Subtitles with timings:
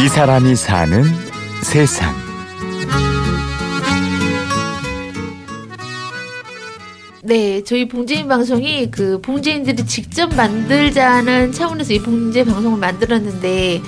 [0.00, 1.02] 이 사람이 사는
[1.62, 2.14] 세상.
[7.24, 13.82] 네, 저희 봉제인 방송이 그 봉제인들이 직접 만들자는 차원에서 이 봉제 방송을 만들었는데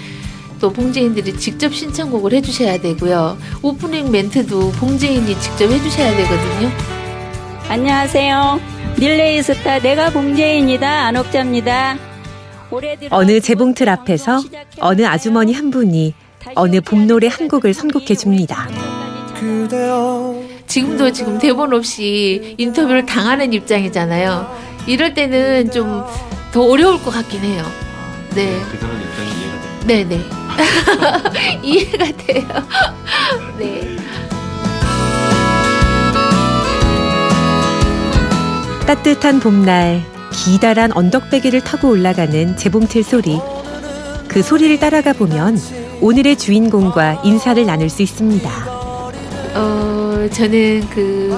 [0.60, 3.38] 또 봉제인들이 직접 신청곡을 해주셔야 되고요.
[3.62, 6.70] 오프닝 멘트도 봉제인이 직접 해주셔야 되거든요.
[7.68, 8.60] 안녕하세요.
[8.96, 12.09] 릴레이 스타 내가 봉제인이다 안옥자입니다.
[13.10, 14.42] 어느 재봉틀 앞에서
[14.80, 16.14] 어느 아주머니 한 분이
[16.54, 18.68] 어느 봄노래 한 곡을 선곡해 줍니다.
[20.66, 24.70] 지금도 지금 대본 없이 인터뷰를 당하는 입장이잖아요.
[24.86, 26.04] 이럴 때는 좀
[26.52, 27.64] 더 어려울 것 같긴 해요.
[28.34, 28.60] 네.
[28.72, 29.86] 그런 입장이 이해가 됩니다.
[29.86, 30.20] 네네.
[31.62, 32.48] 이해가 돼요.
[33.58, 33.96] 네.
[38.86, 43.38] 따뜻한 봄날 기다란 언덕배기를 타고 올라가는 재봉틀 소리.
[44.28, 45.60] 그 소리를 따라가 보면
[46.00, 48.50] 오늘의 주인공과 인사를 나눌 수 있습니다.
[49.54, 51.36] 어, 저는 그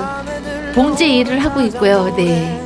[0.75, 2.15] 봉제 일을 하고 있고요.
[2.17, 2.61] 네.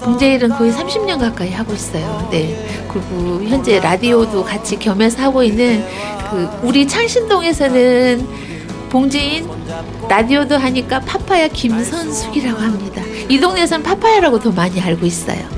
[0.00, 2.28] 봉제 일은 거의 30년 가까이 하고 있어요.
[2.30, 2.86] 네.
[2.88, 5.84] 그리고 현재 라디오도 같이 겸해서 하고 있는
[6.30, 8.26] 그 우리 창신동에서는
[8.88, 9.46] 봉제인
[10.08, 13.02] 라디오도 하니까 파파야 김선숙이라고 합니다.
[13.28, 15.57] 이 동네에서는 파파야라고 더 많이 알고 있어요.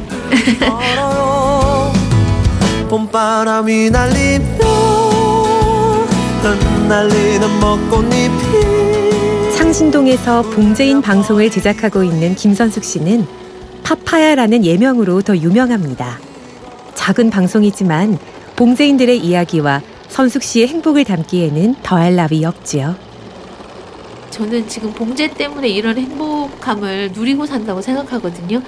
[2.88, 4.64] 봄바람이 날리며
[6.42, 7.60] 흩날리는
[9.56, 13.26] 창신동에서 봉제인 방송을 제작하고 있는 김선숙 씨는
[13.84, 16.18] 파파야라는 예명으로 더 유명합니다.
[16.94, 18.18] 작은 방송이지만
[18.56, 22.96] 봉제인들의 이야기와 선숙 씨의 행복을 담기에는 더할 나위 없지요.
[24.30, 28.62] 저는 지금 봉제 때문에 이런 행복함을 누리고 산다고 생각하거든요.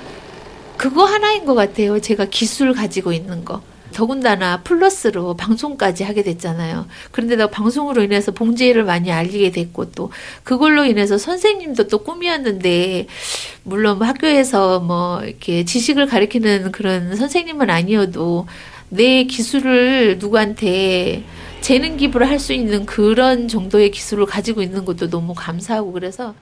[0.83, 2.00] 그거 하나인 것 같아요.
[2.00, 3.62] 제가 기술 가지고 있는 거.
[3.92, 6.86] 더군다나 플러스로 방송까지 하게 됐잖아요.
[7.12, 10.10] 그런데다 방송으로 인해서 봉제를 많이 알리게 됐고 또
[10.42, 13.06] 그걸로 인해서 선생님도 또 꿈이었는데
[13.62, 18.49] 물론 뭐 학교에서 뭐 이렇게 지식을 가르치는 그런 선생님은 아니어도
[18.88, 21.22] 내 기술을 누구한테
[21.60, 26.34] 재능 기부를 할 수 있는 그런 정도의 기술을 가지고 있는 것도 너무 감사하고 그래서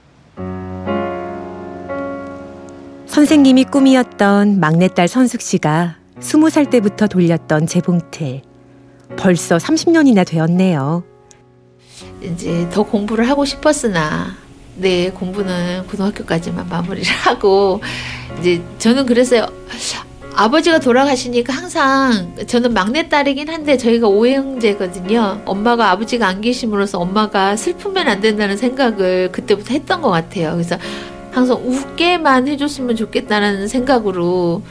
[3.11, 8.41] 선생님이 꿈이었던 막내딸 선숙 씨가 스무 살 때부터 돌렸던 재봉틀.
[9.17, 11.03] 벌써 30년이나 되었네요.
[12.21, 14.27] 이제 더 공부를 하고 싶었으나
[14.77, 17.81] 네 공부는 고등학교까지만 마무리를 하고
[18.39, 19.45] 이제 저는 그랬어요.
[20.33, 25.41] 아버지가 돌아가시니까 항상 저는 막내딸이긴 한데 저희가 오형제거든요.
[25.43, 30.53] 엄마가 아버지가 안 계심으로써 엄마가 슬프면 안 된다는 생각을 그때부터 했던 것 같아요.
[30.53, 30.77] 그래서
[31.31, 34.61] 항상 웃게만 해줬으면 좋겠다는 생각으로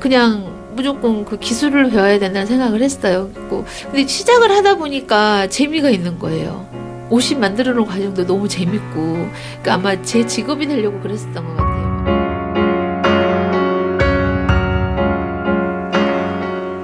[0.00, 3.30] 그냥 무조건 그 기술을 배워야 된다는 생각을 했어요.
[3.90, 6.66] 근데 시작을 하다 보니까 재미가 있는 거예요.
[7.08, 9.28] 옷이 만들어 놓은 과정도 너무 재밌고
[9.62, 11.86] 그러니까 아마 제 직업이 되려고 그랬었던 것 같아요.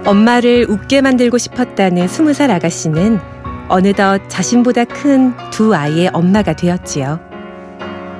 [0.04, 3.20] 엄마를 웃게 만들고 싶었다는 스무 살 아가씨는
[3.68, 7.20] 어느덧 자신보다 큰 두 아이의 엄마가 되었지요.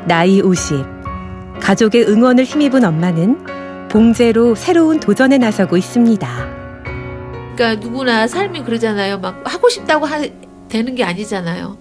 [0.07, 0.92] 나이 50.
[1.63, 6.83] 가족의 응원을 힘입은 엄마는 봉제로 새로운 도전에 나서고 있습니다.
[7.55, 9.19] 그러니까 누구나 삶이 그러잖아요.
[9.21, 10.23] 막 하고 싶다고 하,
[10.69, 11.79] 되는 게 아니잖아요.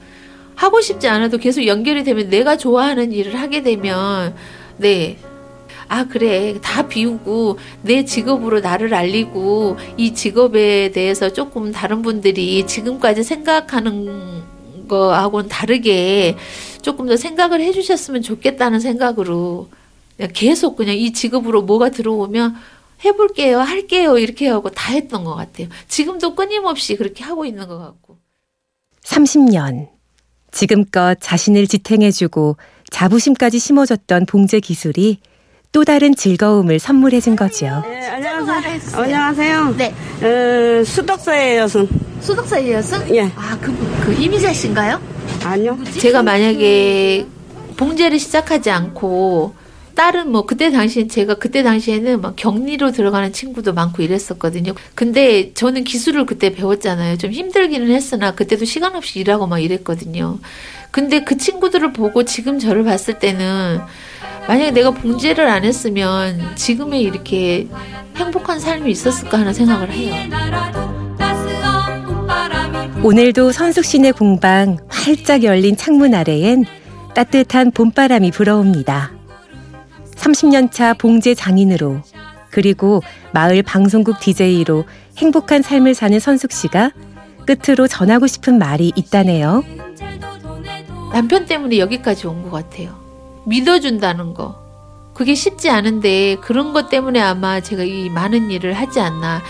[0.55, 4.35] 하고 싶지 않아도 계속 연결이 되면 내가 좋아하는 일을 하게 되면
[4.77, 5.17] 네.
[5.87, 6.57] 아, 그래.
[6.61, 14.43] 다 비우고 내 직업으로 나를 알리고 이 직업에 대해서 조금 다른 분들이 지금까지 생각하는
[14.91, 16.35] 거하고는 다르게
[16.81, 19.69] 조금 더 생각을 해주셨으면 좋겠다는 생각으로
[20.17, 22.55] 그냥 계속 그냥 이 직업으로 뭐가 들어오면
[23.05, 25.67] 해볼게요, 할게요, 이렇게 하고 다 했던 것 같아요.
[25.87, 28.17] 지금도 끊임없이 그렇게 하고 있는 것 같고.
[29.03, 29.87] 30년.
[30.51, 32.57] 지금껏 자신을 지탱해주고
[32.91, 35.19] 자부심까지 심어줬던 봉제 기술이
[35.71, 37.65] 또 다른 즐거움을 선물해준 거죠.
[37.87, 39.01] 네, 안녕하세요.
[39.01, 39.75] 안녕하세요.
[39.77, 39.93] 네.
[40.21, 41.87] 어, 수덕사의 여성.
[42.71, 43.15] 여성?
[43.15, 43.31] 예.
[43.35, 43.75] 아, 그,
[44.05, 45.01] 그 이미자 씨인가요?
[45.43, 45.77] 아니요.
[45.99, 47.25] 제가 만약에
[47.77, 49.55] 봉제를 시작하지 않고
[49.95, 54.73] 다른 뭐 그때 당시엔 제가 그때 당시에는 막 격리로 들어가는 친구도 많고 이랬었거든요.
[54.95, 57.17] 근데 저는 기술을 그때 배웠잖아요.
[57.17, 60.39] 좀 힘들기는 했으나 그때도 시간 없이 일하고 막 이랬거든요.
[60.91, 63.79] 근데 그 친구들을 보고 지금 저를 봤을 때는
[64.47, 67.67] 만약에 내가 봉제를 안 했으면 지금의 이렇게
[68.15, 70.90] 행복한 삶이 있었을까 하는 생각을 해요.
[73.03, 76.65] 오늘도 선숙신의 공방 활짝 열린 창문 아래엔
[77.15, 79.11] 따뜻한 봄바람이 불어옵니다.
[80.15, 82.01] 30년 차 봉제 장인으로
[82.51, 83.01] 그리고
[83.33, 84.85] 마을 방송국 DJ로
[85.17, 86.91] 행복한 삶을 사는 선숙 씨가
[87.47, 89.63] 끝으로 전하고 싶은 말이 있다네요.
[91.11, 92.95] 남편 때문에 여기까지 온 것 같아요.
[93.47, 94.61] 믿어준다는 거.
[95.15, 99.41] 그게 쉽지 않은데 그런 것 때문에 아마 제가 이 많은 일을 하지 않나.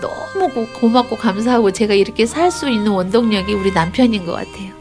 [0.00, 4.72] 너무 고맙고 감사하고 제가 이렇게 살 수 있는 원동력이 우리 남편인 것 같아요.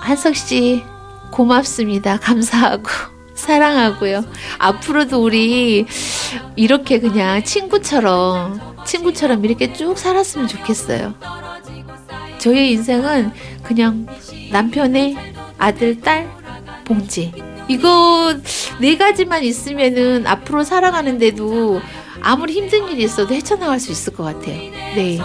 [0.00, 0.82] 한석 씨,
[1.30, 2.18] 고맙습니다.
[2.18, 2.84] 감사하고.
[3.34, 4.24] 사랑하고요.
[4.58, 5.86] 앞으로도 우리
[6.56, 11.14] 이렇게 그냥 친구처럼, 친구처럼 이렇게 쭉 살았으면 좋겠어요.
[12.38, 13.32] 저의 인생은
[13.62, 14.06] 그냥
[14.50, 15.16] 남편의
[15.58, 16.30] 아들, 딸,
[16.84, 17.32] 봉지.
[17.68, 18.34] 이거
[18.80, 21.80] 네 가지만 있으면은 앞으로 살아가는데도
[22.22, 24.56] 아무리 힘든 일이 있어도 헤쳐나갈 수 있을 것 같아요.
[24.94, 25.18] 네.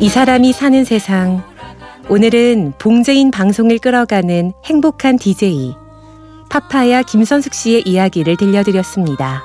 [0.00, 1.42] 이 사람이 사는 세상.
[2.08, 5.74] 오늘은 봉제인 방송을 끌어가는 행복한 DJ
[6.50, 9.42] 파파야 김선숙 씨의 이야기를 들려드렸습니다.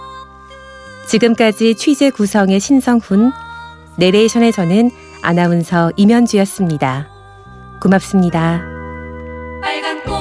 [1.07, 3.31] 지금까지 취재 구성의 신성훈,
[3.97, 4.91] 내레이션의 저는
[5.23, 7.07] 아나운서 임현주였습니다.
[7.81, 8.61] 고맙습니다.
[9.61, 10.18] 빨간 꽃